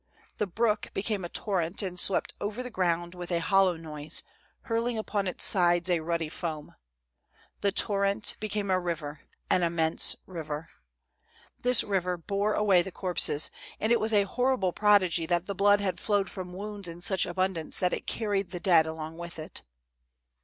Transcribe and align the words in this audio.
The 0.39 0.47
brook 0.47 0.87
became 0.95 1.23
a 1.23 1.29
torrent 1.29 1.83
and 1.83 1.99
swept 1.99 2.33
over 2.41 2.63
the 2.63 2.71
ground 2.71 3.13
with 3.13 3.29
a 3.31 3.37
hollow 3.39 3.77
noise, 3.77 4.23
hurling 4.61 4.97
upon 4.97 5.27
its 5.27 5.45
sides 5.45 5.91
a 5.91 5.99
ruddy 5.99 6.27
foam. 6.27 6.73
The 7.59 7.71
torrent 7.71 8.35
became 8.39 8.71
a 8.71 8.79
river, 8.79 9.21
an 9.51 9.61
immense 9.61 10.15
river. 10.25 10.69
This 11.61 11.83
river 11.83 12.17
bore 12.17 12.55
away 12.55 12.81
the 12.81 12.91
corpses; 12.91 13.51
and 13.79 13.91
it 13.91 13.99
was 13.99 14.11
a 14.11 14.25
horri 14.25 14.59
ble 14.59 14.73
prodigy 14.73 15.27
that 15.27 15.45
the 15.45 15.53
blood 15.53 15.81
had 15.81 15.99
flowed 15.99 16.31
from 16.31 16.51
wounds 16.51 16.87
in 16.87 17.01
such 17.01 17.27
abundance 17.27 17.77
that 17.77 17.93
it 17.93 18.07
carried 18.07 18.49
the 18.49 18.59
dead 18.59 18.87
along 18.87 19.19
with 19.19 19.37
it. 19.37 19.61